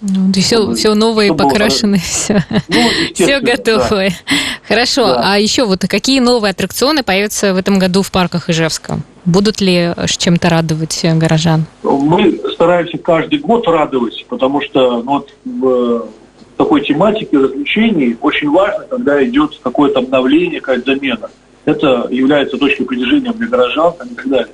ну, 0.00 0.32
все, 0.32 0.72
все 0.74 0.94
новое, 0.94 1.32
покрашенное, 1.32 1.98
все, 2.04 2.44
ну, 2.68 2.80
все 3.14 3.40
готовое. 3.40 4.10
Да. 4.10 4.36
Хорошо, 4.68 5.06
да. 5.06 5.32
а 5.32 5.38
еще 5.38 5.64
вот 5.64 5.80
какие 5.88 6.20
новые 6.20 6.50
аттракционы 6.50 7.02
появятся 7.02 7.54
в 7.54 7.56
этом 7.56 7.78
году 7.78 8.02
в 8.02 8.10
парках 8.10 8.50
Ижевска? 8.50 9.00
Будут 9.24 9.60
ли 9.60 9.92
чем-то 10.18 10.48
радовать 10.48 11.04
горожан? 11.14 11.64
Мы 11.82 12.40
стараемся 12.52 12.98
каждый 12.98 13.38
год 13.40 13.66
радовать, 13.66 14.24
потому 14.28 14.60
что 14.60 15.02
ну, 15.02 15.12
вот 15.12 15.30
в 15.44 16.08
такой 16.56 16.82
тематике 16.82 17.38
развлечений 17.38 18.16
очень 18.20 18.50
важно, 18.50 18.84
когда 18.84 19.24
идет 19.24 19.58
какое-то 19.62 20.00
обновление, 20.00 20.60
какая-то 20.60 20.92
замена. 20.92 21.30
Это 21.64 22.06
является 22.10 22.56
точкой 22.56 22.84
притяжения 22.84 23.32
для 23.32 23.48
горожан 23.48 23.94
и 24.04 24.14
так 24.14 24.28
далее. 24.28 24.52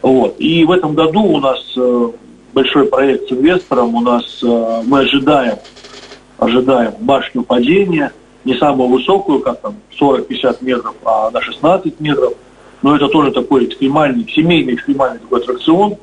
Вот. 0.00 0.36
И 0.38 0.64
в 0.64 0.70
этом 0.70 0.94
году 0.94 1.22
у 1.22 1.40
нас 1.40 1.58
э, 1.76 2.10
большой 2.52 2.86
проект 2.86 3.28
с 3.28 3.32
инвестором. 3.32 3.94
У 3.94 4.00
нас 4.00 4.40
э, 4.42 4.82
мы 4.86 5.00
ожидаем, 5.00 5.56
ожидаем 6.38 6.92
башню 7.00 7.42
падения, 7.42 8.12
не 8.44 8.54
самую 8.56 8.88
высокую, 8.88 9.40
как 9.40 9.60
там 9.60 9.76
40-50 10.00 10.58
метров, 10.60 10.94
а 11.04 11.30
на 11.30 11.40
16 11.40 12.00
метров. 12.00 12.34
Но 12.82 12.96
это 12.96 13.08
тоже 13.08 13.30
такой 13.30 13.66
экстремальный, 13.66 14.26
семейный 14.28 14.74
экстремальный 14.74 15.20
такой 15.20 15.40
аттракцион. 15.40 15.96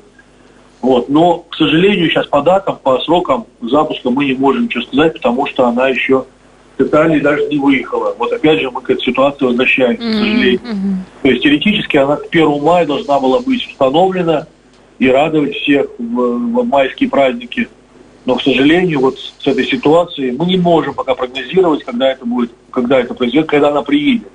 Вот. 0.81 1.09
Но, 1.09 1.39
к 1.49 1.55
сожалению, 1.55 2.09
сейчас 2.09 2.25
по 2.27 2.41
датам, 2.41 2.77
по 2.81 2.99
срокам 2.99 3.45
запуска 3.61 4.09
мы 4.09 4.25
не 4.25 4.33
можем 4.33 4.63
ничего 4.63 4.83
сказать, 4.83 5.13
потому 5.13 5.45
что 5.47 5.67
она 5.67 5.89
еще 5.89 6.25
в 6.77 6.81
Италии 6.81 7.19
даже 7.19 7.45
не 7.47 7.57
выехала. 7.57 8.15
Вот 8.17 8.31
опять 8.31 8.61
же 8.61 8.71
мы 8.71 8.81
к 8.81 8.89
этой 8.89 9.03
ситуации 9.03 9.43
возвращаемся, 9.43 10.01
mm-hmm. 10.01 10.11
к 10.11 10.13
сожалению. 10.13 10.59
Mm-hmm. 10.61 10.95
То 11.23 11.29
есть 11.29 11.43
теоретически 11.43 11.97
она 11.97 12.15
к 12.15 12.27
1 12.31 12.63
мая 12.63 12.85
должна 12.85 13.19
была 13.19 13.39
быть 13.41 13.67
установлена, 13.67 14.47
и 14.99 15.07
радовать 15.09 15.55
всех 15.55 15.87
в, 15.97 16.03
в 16.03 16.63
майские 16.65 17.09
праздники. 17.09 17.69
Но, 18.25 18.35
к 18.35 18.43
сожалению, 18.43 18.99
вот 18.99 19.17
с 19.17 19.47
этой 19.47 19.65
ситуацией 19.65 20.31
мы 20.31 20.45
не 20.45 20.57
можем 20.57 20.93
пока 20.93 21.15
прогнозировать, 21.15 21.83
когда 21.83 22.11
это 22.11 22.25
будет, 22.25 22.51
когда 22.69 22.99
это 22.99 23.13
произойдет, 23.13 23.47
когда 23.47 23.69
она 23.69 23.81
приедет. 23.81 24.27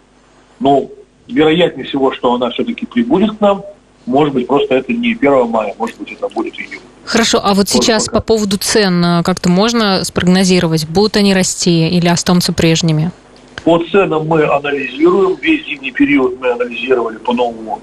Но 0.58 0.88
вероятнее 1.28 1.86
всего, 1.86 2.12
что 2.12 2.32
она 2.34 2.50
все-таки 2.50 2.86
прибудет 2.86 3.36
к 3.36 3.40
нам. 3.40 3.62
Может 4.06 4.34
быть, 4.34 4.46
просто 4.46 4.74
это 4.74 4.92
не 4.92 5.12
1 5.12 5.48
мая, 5.48 5.74
может 5.78 5.98
быть, 5.98 6.12
это 6.12 6.28
будет 6.28 6.58
июнь. 6.58 6.80
Хорошо, 7.04 7.40
а 7.42 7.50
вот 7.50 7.56
Может, 7.56 7.68
сейчас 7.70 8.06
пока. 8.06 8.20
по 8.20 8.26
поводу 8.26 8.56
цен 8.58 9.04
э, 9.04 9.22
как-то 9.22 9.48
можно 9.48 10.04
спрогнозировать? 10.04 10.88
Будут 10.88 11.16
они 11.16 11.34
расти 11.34 11.88
или 11.88 12.08
останутся 12.08 12.52
прежними? 12.52 13.10
По 13.62 13.78
ценам 13.90 14.26
мы 14.26 14.44
анализируем. 14.44 15.36
Весь 15.40 15.66
зимний 15.66 15.90
период 15.90 16.38
мы 16.40 16.50
анализировали 16.50 17.16
по 17.18 17.32
новому 17.32 17.80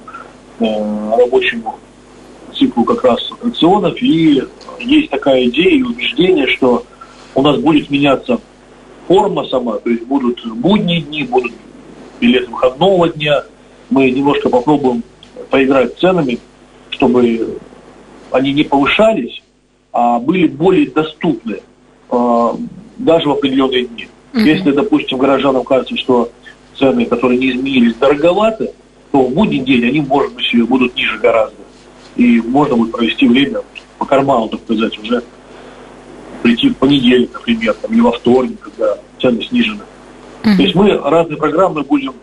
э, 0.60 0.66
рабочему 1.18 1.76
циклу 2.62 2.84
как 2.84 3.04
раз 3.04 3.20
аттракционов, 3.32 4.02
и 4.02 4.44
есть 4.80 5.10
такая 5.10 5.46
идея 5.46 5.72
и 5.72 5.84
убеждение, 5.84 6.48
что 6.48 6.86
у 7.34 7.42
нас 7.42 7.58
будет 7.58 7.90
меняться 7.90 8.40
форма 9.08 9.46
сама, 9.46 9.78
то 9.78 9.90
есть 9.90 10.04
будут 10.04 10.46
будние 10.46 11.02
дни, 11.02 11.24
будут 11.24 11.52
билеты 12.20 12.50
выходного 12.52 13.10
дня. 13.10 13.44
Мы 13.90 14.12
немножко 14.12 14.50
попробуем 14.50 15.04
поиграть 15.50 15.98
ценами, 15.98 16.40
чтобы 16.92 17.58
они 18.32 18.54
не 18.54 18.64
повышались, 18.64 19.42
а 19.92 20.20
были 20.20 20.48
более 20.48 20.90
доступны 20.90 21.60
э, 22.10 22.50
даже 22.98 23.28
в 23.28 23.32
определенные 23.32 23.86
дни. 23.86 24.08
Mm-hmm. 24.34 24.42
Если, 24.42 24.72
допустим, 24.72 25.18
горожанам 25.18 25.64
кажется, 25.64 25.98
что 25.98 26.32
цены, 26.78 27.06
которые 27.06 27.38
не 27.38 27.52
изменились, 27.52 27.96
дороговаты, 27.96 28.72
то 29.12 29.24
в 29.24 29.34
будний 29.34 29.60
день 29.60 29.86
они, 29.86 30.02
может 30.02 30.34
быть, 30.34 30.70
будут 30.70 30.96
ниже 30.96 31.18
гораздо 31.18 31.61
и 32.16 32.42
можно 32.42 32.76
будет 32.76 32.92
провести 32.92 33.28
время 33.28 33.62
по 33.98 34.06
карману, 34.06 34.50
так 34.50 34.62
сказать, 34.62 34.98
уже 35.00 35.24
прийти 36.42 36.70
в 36.70 36.78
понедельник, 36.78 37.34
например, 37.34 37.74
там, 37.76 37.92
или 37.92 38.02
во 38.02 38.12
вторник, 38.12 38.60
когда 38.60 38.98
цены 39.20 39.44
снижены. 39.44 39.84
Mm-hmm. 40.44 40.56
То 40.56 40.64
есть 40.64 40.76
мы 40.76 40.98
разные 40.98 41.38
программы 41.38 41.84
будем 41.84 42.14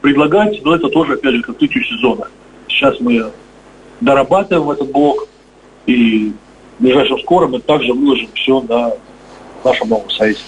предлагать, 0.00 0.60
но 0.64 0.74
это 0.74 0.88
тоже, 0.88 1.14
опять 1.14 1.34
же, 1.34 1.42
к 1.42 1.50
открытию 1.50 1.84
сезона. 1.84 2.28
Сейчас 2.68 2.98
мы 3.00 3.30
дорабатываем 4.00 4.70
этот 4.70 4.90
блок, 4.90 5.28
и 5.86 6.32
в 6.78 6.82
ближайшем 6.82 7.20
скором 7.20 7.52
мы 7.52 7.60
также 7.60 7.92
выложим 7.92 8.28
все 8.34 8.60
на 8.62 8.92
нашем 9.64 9.88
новом 9.88 10.10
сайте. 10.10 10.40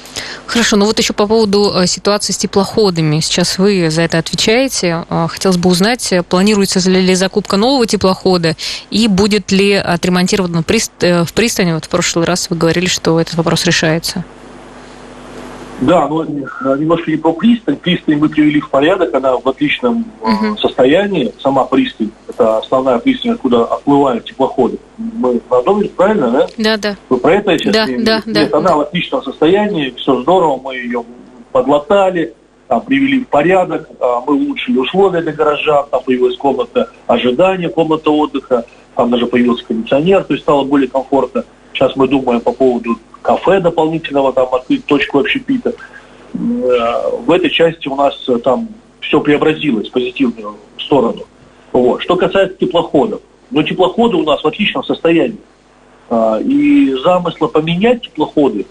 Хорошо, 0.46 0.76
ну 0.76 0.84
вот 0.84 0.98
еще 0.98 1.12
по 1.14 1.26
поводу 1.26 1.72
э, 1.74 1.86
ситуации 1.86 2.32
с 2.32 2.36
теплоходами. 2.36 3.20
Сейчас 3.20 3.58
вы 3.58 3.90
за 3.90 4.02
это 4.02 4.18
отвечаете. 4.18 5.04
Э, 5.08 5.26
хотелось 5.30 5.56
бы 5.56 5.70
узнать, 5.70 6.12
планируется 6.28 6.78
ли 6.90 7.14
закупка 7.14 7.56
нового 7.56 7.86
теплохода 7.86 8.56
и 8.90 9.08
будет 9.08 9.50
ли 9.52 9.72
отремонтирован 9.72 10.62
в 10.62 11.32
пристани? 11.32 11.72
Вот 11.72 11.86
в 11.86 11.88
прошлый 11.88 12.26
раз 12.26 12.50
вы 12.50 12.56
говорили, 12.56 12.86
что 12.86 13.18
этот 13.20 13.34
вопрос 13.34 13.64
решается. 13.64 14.24
Да, 15.86 16.08
но 16.08 16.24
немножко 16.24 17.10
не 17.10 17.16
про 17.16 17.32
пристань. 17.32 17.76
Пристань 17.76 18.16
мы 18.18 18.28
привели 18.28 18.60
в 18.60 18.70
порядок, 18.70 19.14
она 19.14 19.36
в 19.36 19.46
отличном 19.48 20.04
угу. 20.20 20.56
состоянии. 20.58 21.32
Сама 21.40 21.64
пристань, 21.64 22.10
это 22.28 22.58
основная 22.58 22.98
пристань, 22.98 23.32
откуда 23.32 23.64
отплывают 23.64 24.24
теплоходы. 24.24 24.78
Мы 24.98 25.40
на 25.50 25.88
правильно, 25.88 26.30
да? 26.30 26.46
Да, 26.56 26.76
да. 26.76 26.96
Вы 27.08 27.18
про 27.18 27.34
это 27.34 27.58
сейчас? 27.58 27.74
Да, 27.74 27.86
да, 27.86 28.22
да. 28.24 28.40
Нет, 28.42 28.54
она 28.54 28.76
в 28.76 28.80
отличном 28.80 29.22
состоянии, 29.22 29.94
все 29.96 30.20
здорово, 30.22 30.60
мы 30.62 30.76
ее 30.76 31.04
подлатали, 31.52 32.34
там, 32.68 32.80
привели 32.80 33.20
в 33.20 33.28
порядок, 33.28 33.88
а, 34.00 34.20
мы 34.26 34.34
улучшили 34.34 34.78
условия 34.78 35.20
для 35.20 35.32
горожан, 35.32 35.84
там 35.90 36.02
появилась 36.02 36.36
комната 36.36 36.90
ожидания, 37.06 37.68
комната 37.68 38.10
отдыха, 38.10 38.64
там 38.96 39.10
даже 39.10 39.26
появился 39.26 39.64
кондиционер, 39.64 40.24
то 40.24 40.32
есть 40.32 40.44
стало 40.44 40.64
более 40.64 40.88
комфортно. 40.88 41.44
Сейчас 41.74 41.94
мы 41.96 42.08
думаем 42.08 42.40
по 42.40 42.52
поводу 42.52 42.98
кафе 43.20 43.60
дополнительного, 43.60 44.32
там 44.32 44.54
открыть 44.54 44.86
точку 44.86 45.18
общепита. 45.18 45.70
Э, 45.70 46.38
в 47.18 47.30
этой 47.30 47.50
части 47.50 47.88
у 47.88 47.96
нас 47.96 48.14
э, 48.28 48.38
там 48.38 48.68
все 49.00 49.20
преобразилось 49.20 49.88
в 49.88 49.92
позитивную 49.92 50.56
сторону. 50.78 51.24
Вот. 51.72 52.00
Что 52.02 52.16
касается 52.16 52.56
теплоходов. 52.56 53.20
Но 53.50 53.62
теплоходы 53.62 54.16
у 54.16 54.22
нас 54.22 54.42
в 54.42 54.46
отличном 54.46 54.84
состоянии. 54.84 55.38
А, 56.08 56.38
и 56.40 56.92
замысла 57.02 57.48
поменять 57.48 58.02
теплоходы 58.02 58.66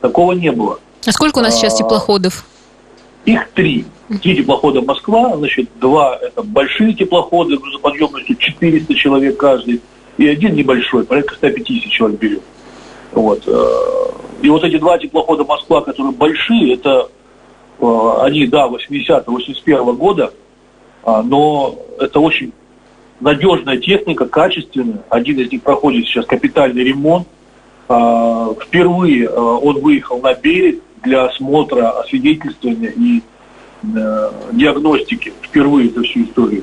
такого 0.00 0.32
не 0.32 0.52
было. 0.52 0.78
А 1.06 1.12
сколько 1.12 1.38
у 1.38 1.42
нас 1.42 1.56
сейчас 1.56 1.74
а, 1.74 1.78
теплоходов? 1.78 2.44
Их 3.24 3.48
три. 3.50 3.86
Три 4.20 4.36
теплохода 4.36 4.82
Москва, 4.82 5.36
значит, 5.36 5.70
два 5.80 6.18
это 6.20 6.42
большие 6.42 6.92
теплоходы 6.92 7.56
грузоподъемностью 7.56 8.36
400 8.36 8.94
человек 8.94 9.38
каждый, 9.38 9.80
и 10.18 10.28
один 10.28 10.54
небольшой, 10.54 11.04
порядка 11.04 11.34
150 11.34 11.90
человек 11.90 12.20
берет. 12.20 12.42
Вот. 13.12 13.46
Э, 13.46 13.52
и 14.42 14.48
вот 14.48 14.64
эти 14.64 14.78
два 14.78 14.98
теплохода 14.98 15.44
Москва, 15.44 15.80
которые 15.82 16.12
большие, 16.12 16.74
это 16.74 17.08
э, 17.80 18.10
они, 18.20 18.46
да, 18.46 18.68
80-81 18.68 19.96
года, 19.96 20.32
а, 21.04 21.22
но 21.22 21.78
это 21.98 22.20
очень 22.20 22.52
надежная 23.20 23.76
техника, 23.76 24.26
качественная. 24.26 25.02
Один 25.08 25.38
из 25.38 25.50
них 25.50 25.62
проходит 25.62 26.06
сейчас 26.06 26.26
капитальный 26.26 26.84
ремонт. 26.84 27.26
А, 27.88 28.54
впервые 28.54 29.24
э, 29.24 29.30
он 29.30 29.80
выехал 29.80 30.20
на 30.20 30.34
берег 30.34 30.80
для 31.02 31.24
осмотра, 31.24 31.90
освидетельствования 32.00 32.90
и 32.90 33.22
диагностики. 34.52 35.32
Впервые 35.42 35.90
за 35.90 36.02
всю 36.04 36.22
историю. 36.22 36.62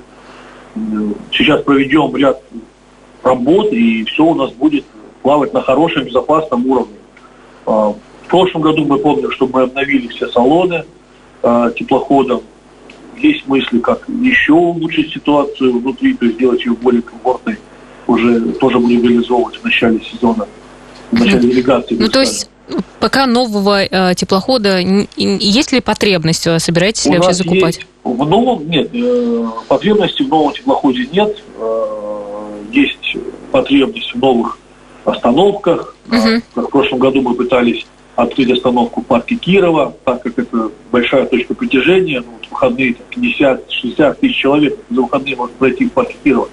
Сейчас 1.33 1.61
проведем 1.63 2.15
ряд 2.15 2.41
работ, 3.23 3.71
и 3.71 4.03
все 4.05 4.23
у 4.23 4.35
нас 4.35 4.51
будет 4.51 4.85
плавать 5.21 5.53
на 5.53 5.61
хорошем, 5.61 6.05
безопасном 6.05 6.65
уровне. 6.65 6.95
А, 7.65 7.93
в 8.23 8.27
прошлом 8.27 8.61
году 8.61 8.85
мы 8.85 8.97
помним, 8.99 9.31
что 9.31 9.47
мы 9.47 9.63
обновили 9.63 10.07
все 10.07 10.27
салоны 10.27 10.85
а, 11.43 11.71
теплоходом. 11.71 12.41
Есть 13.17 13.47
мысли, 13.47 13.79
как 13.79 14.07
еще 14.07 14.53
улучшить 14.53 15.11
ситуацию 15.11 15.77
внутри, 15.79 16.13
то 16.13 16.25
есть 16.25 16.37
сделать 16.37 16.65
ее 16.65 16.73
более 16.73 17.01
комфортной. 17.01 17.57
Уже 18.07 18.39
тоже 18.53 18.79
будем 18.79 19.03
реализовывать 19.03 19.57
в 19.57 19.63
начале 19.63 19.99
сезона, 19.99 20.47
в 21.11 21.19
начале 21.19 21.41
делегации. 21.49 21.95
Ну, 21.95 22.07
то 22.07 22.21
есть 22.21 22.49
пока 22.99 23.25
нового 23.27 23.83
э, 23.83 24.15
теплохода 24.15 24.79
есть 25.17 25.71
ли 25.71 25.81
потребность? 25.81 26.47
Собираетесь 26.59 27.05
ли 27.05 27.17
вообще 27.17 27.33
закупать? 27.33 27.77
Есть, 27.77 27.87
в 28.03 28.25
новом 28.25 28.69
нет. 28.69 28.89
Э, 28.93 29.47
потребности 29.67 30.23
в 30.23 30.29
новом 30.29 30.53
теплоходе 30.53 31.07
нет. 31.11 31.37
Э, 31.57 32.28
есть 32.71 33.17
потребность 33.51 34.13
в 34.13 34.19
новых 34.19 34.57
остановках. 35.05 35.95
Угу. 36.07 36.41
Как 36.55 36.67
в 36.67 36.69
прошлом 36.69 36.99
году 36.99 37.21
мы 37.21 37.33
пытались 37.35 37.85
открыть 38.15 38.51
остановку 38.51 39.01
в 39.01 39.05
парке 39.05 39.35
Кирова, 39.35 39.95
так 40.03 40.23
как 40.23 40.37
это 40.37 40.71
большая 40.91 41.25
точка 41.25 41.53
притяжения, 41.53 42.21
ну, 42.21 42.33
вот 42.33 42.49
выходные 42.49 42.95
50-60 43.11 44.17
тысяч 44.19 44.35
человек 44.35 44.77
за 44.89 45.01
выходные 45.01 45.35
может 45.35 45.55
пройти 45.55 45.85
в 45.85 45.91
парке 45.93 46.15
Кирова. 46.23 46.49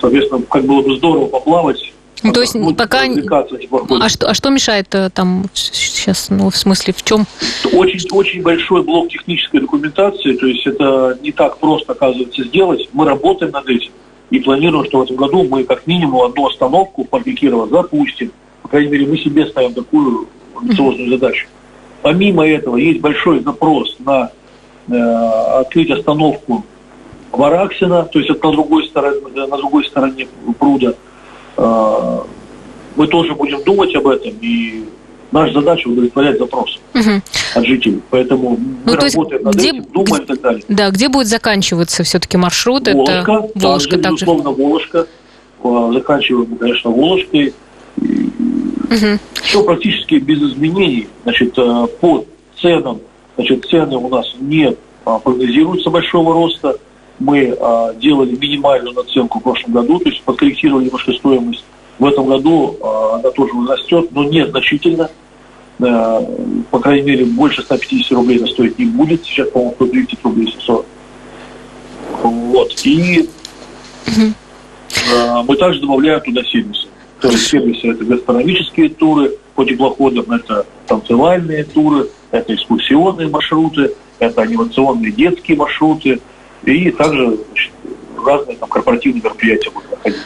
Соответственно, 0.00 0.42
как 0.48 0.64
было 0.64 0.82
бы 0.82 0.96
здорово 0.96 1.26
поплавать, 1.26 1.92
ну, 2.22 2.32
то 2.32 2.40
есть 2.40 2.54
ну, 2.54 2.74
пока... 2.74 3.02
А 3.02 4.08
что, 4.08 4.28
а 4.28 4.34
что 4.34 4.50
мешает 4.50 4.94
э, 4.94 5.10
там 5.12 5.46
сейчас, 5.54 6.28
ну, 6.30 6.50
в 6.50 6.56
смысле, 6.56 6.94
в 6.96 7.02
чем? 7.02 7.26
Очень, 7.72 8.08
очень 8.12 8.42
большой 8.42 8.82
блок 8.84 9.08
технической 9.08 9.60
документации, 9.60 10.36
то 10.36 10.46
есть 10.46 10.64
это 10.66 11.18
не 11.20 11.32
так 11.32 11.58
просто, 11.58 11.92
оказывается, 11.92 12.44
сделать. 12.44 12.88
Мы 12.92 13.06
работаем 13.06 13.50
над 13.52 13.68
этим 13.68 13.90
и 14.32 14.40
планируем, 14.40 14.86
что 14.86 15.00
в 15.00 15.02
этом 15.02 15.16
году 15.16 15.44
мы 15.44 15.62
как 15.64 15.86
минимум 15.86 16.22
одну 16.22 16.46
остановку 16.46 17.04
в 17.04 17.08
парке 17.08 17.32
Кирова 17.34 17.68
запустим. 17.68 18.32
По 18.62 18.68
крайней 18.68 18.90
мере, 18.90 19.06
мы 19.06 19.18
себе 19.18 19.46
ставим 19.46 19.74
такую 19.74 20.26
амбициозную 20.56 21.10
задачу. 21.10 21.46
Помимо 22.00 22.48
этого, 22.48 22.78
есть 22.78 23.02
большой 23.02 23.40
запрос 23.40 23.94
на 23.98 24.30
э, 24.88 24.94
открыть 25.60 25.90
остановку 25.90 26.64
Вараксина, 27.30 28.04
то 28.04 28.18
есть 28.18 28.30
это 28.30 28.46
на 28.46 28.52
другой 28.52 28.86
стороне, 28.86 29.20
на 29.34 29.56
другой 29.58 29.84
стороне 29.84 30.26
пруда. 30.58 30.94
Э, 31.58 32.20
мы 32.96 33.06
тоже 33.08 33.34
будем 33.34 33.62
думать 33.64 33.94
об 33.94 34.06
этом 34.06 34.32
и 34.40 34.86
Наша 35.32 35.54
задача 35.54 35.88
удовлетворять 35.88 36.38
запросы 36.38 36.78
угу. 36.94 37.22
от 37.54 37.66
жителей. 37.66 38.02
Поэтому 38.10 38.50
ну, 38.50 38.76
мы 38.84 38.96
работаем 38.96 39.42
над 39.42 39.54
где, 39.54 39.70
этим, 39.70 39.84
думаем 39.84 40.24
и 40.24 40.26
так 40.26 40.40
далее. 40.40 40.62
Да, 40.68 40.90
где 40.90 41.08
будет 41.08 41.26
заканчиваться 41.26 42.04
все-таки 42.04 42.36
маршрут? 42.36 42.86
Волошка, 42.86 43.12
это 43.12 43.50
Волошка 43.54 43.90
также, 43.90 44.02
также. 44.02 44.24
безусловно, 44.26 44.50
Волошка. 44.50 45.06
Заканчиваем, 45.62 46.56
конечно, 46.56 46.90
Волошкой. 46.90 47.54
Угу. 47.96 49.18
Все 49.42 49.64
практически 49.64 50.14
без 50.16 50.42
изменений. 50.42 51.08
Значит, 51.22 51.56
э, 51.56 51.86
по 52.00 52.24
ценам, 52.60 53.00
значит, 53.36 53.64
цены 53.64 53.96
у 53.96 54.08
нас 54.08 54.34
не 54.38 54.76
а, 55.04 55.18
прогнозируются 55.18 55.90
большого 55.90 56.34
роста. 56.34 56.76
Мы 57.18 57.56
а, 57.58 57.94
делали 57.94 58.36
минимальную 58.36 58.94
наценку 58.94 59.40
в 59.40 59.42
прошлом 59.42 59.72
году, 59.72 59.98
то 59.98 60.08
есть 60.08 60.22
подкорректировали 60.22 60.84
немножко 60.84 61.12
стоимость. 61.12 61.64
В 61.98 62.06
этом 62.06 62.26
году 62.26 62.76
она 62.82 63.30
тоже 63.30 63.52
растет, 63.68 64.08
но 64.12 64.24
незначительно. 64.24 65.10
Э, 65.80 66.20
по 66.70 66.78
крайней 66.78 67.02
мере, 67.02 67.24
больше 67.24 67.62
150 67.62 68.12
рублей 68.12 68.38
это 68.38 68.46
стоить 68.46 68.78
не 68.78 68.86
будет. 68.86 69.24
Сейчас, 69.24 69.48
по-моему, 69.50 69.74
130 69.74 70.24
рублей 70.24 70.52
700. 70.52 70.86
Вот. 72.22 72.72
И 72.84 73.28
э, 74.06 75.42
мы 75.46 75.56
также 75.56 75.80
добавляем 75.80 76.20
туда 76.20 76.42
сервисы. 76.44 76.86
То 77.20 77.28
есть 77.28 77.46
сервисы 77.46 77.88
это 77.88 78.04
гастрономические 78.04 78.88
туры 78.90 79.32
по 79.54 79.64
теплоходам, 79.64 80.30
это 80.32 80.66
танцевальные 80.86 81.64
туры, 81.64 82.08
это 82.30 82.54
экскурсионные 82.54 83.28
маршруты, 83.28 83.94
это 84.18 84.42
анимационные 84.42 85.12
детские 85.12 85.56
маршруты, 85.56 86.20
и 86.64 86.90
также 86.90 87.38
значит, 87.46 87.72
разные 88.24 88.56
там, 88.56 88.68
корпоративные 88.68 89.22
мероприятия 89.22 89.70
будут 89.70 89.88
проходить 89.90 90.20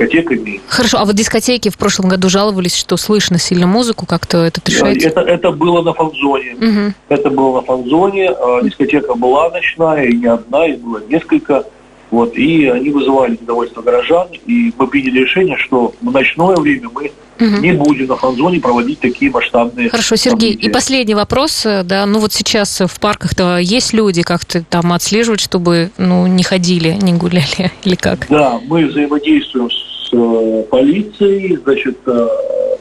дискотеками. 0.00 0.60
Хорошо, 0.66 0.98
а 0.98 1.04
вот 1.04 1.14
дискотеки 1.14 1.68
в 1.68 1.76
прошлом 1.76 2.08
году 2.08 2.28
жаловались, 2.28 2.76
что 2.76 2.96
слышно 2.96 3.38
сильно 3.38 3.66
музыку, 3.66 4.06
как-то 4.06 4.38
это 4.38 4.60
решается? 4.64 5.08
Это, 5.08 5.20
это 5.20 5.50
было 5.50 5.82
на 5.82 5.92
фан-зоне. 5.92 6.54
Угу. 6.54 6.94
Это 7.08 7.30
было 7.30 7.60
на 7.60 7.62
фан-зоне, 7.62 8.30
а 8.30 8.62
дискотека 8.62 9.14
была 9.14 9.50
ночная, 9.50 10.06
и 10.06 10.16
не 10.16 10.26
одна, 10.26 10.66
и 10.66 10.76
было 10.76 11.00
несколько. 11.08 11.64
Вот, 12.10 12.36
и 12.36 12.66
они 12.66 12.90
вызывали 12.90 13.38
недовольство 13.40 13.82
горожан, 13.82 14.28
и 14.46 14.72
мы 14.76 14.86
приняли 14.88 15.20
решение, 15.20 15.56
что 15.56 15.94
в 16.00 16.10
ночное 16.10 16.56
время 16.56 16.88
мы 16.92 17.12
угу. 17.40 17.60
не 17.60 17.72
будем 17.72 18.06
на 18.06 18.16
фан-зоне 18.16 18.60
проводить 18.60 19.00
такие 19.00 19.30
масштабные 19.30 19.88
Хорошо, 19.88 20.16
Сергей, 20.16 20.52
события. 20.52 20.66
и 20.66 20.72
последний 20.72 21.14
вопрос, 21.14 21.66
да, 21.84 22.06
ну 22.06 22.18
вот 22.18 22.32
сейчас 22.32 22.80
в 22.80 23.00
парках-то 23.00 23.58
есть 23.58 23.92
люди, 23.92 24.22
как-то 24.22 24.64
там 24.64 24.92
отслеживать, 24.92 25.40
чтобы, 25.40 25.90
ну, 25.98 26.26
не 26.26 26.42
ходили, 26.42 26.96
не 27.00 27.12
гуляли, 27.12 27.70
или 27.84 27.94
как? 27.94 28.26
Да, 28.28 28.60
мы 28.66 28.86
взаимодействуем 28.86 29.70
с 29.70 30.10
э, 30.12 30.64
полицией, 30.70 31.58
значит, 31.62 31.98
э, 32.06 32.28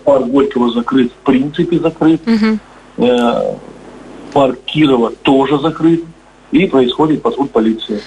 парк 0.04 0.26
Горького 0.26 0.72
закрыт, 0.72 1.12
в 1.12 1.26
принципе 1.26 1.80
закрыт, 1.80 2.22
угу. 2.28 3.06
э, 3.06 3.56
парк 4.34 4.58
Кирова 4.66 5.12
тоже 5.22 5.60
закрыт, 5.60 6.04
и 6.52 6.66
происходит 6.68 7.22
патруль 7.22 7.48
полиции, 7.48 8.02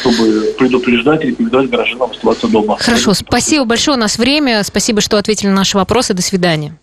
чтобы 0.00 0.54
предупреждать 0.58 1.24
и 1.24 1.28
рекомендовать 1.28 1.70
гражданам 1.70 2.10
оставаться 2.10 2.48
дома. 2.48 2.76
Хорошо, 2.78 3.14
спасибо 3.14 3.64
большое. 3.64 3.96
У 3.96 4.00
нас 4.00 4.18
время. 4.18 4.62
Спасибо, 4.64 5.00
что 5.00 5.18
ответили 5.18 5.48
на 5.48 5.56
наши 5.56 5.76
вопросы. 5.76 6.14
До 6.14 6.22
свидания. 6.22 6.76